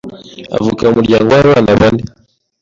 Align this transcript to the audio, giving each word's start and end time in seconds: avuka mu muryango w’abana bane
avuka 0.57 0.83
mu 0.87 0.93
muryango 0.97 1.27
w’abana 1.31 1.71
bane 1.79 2.03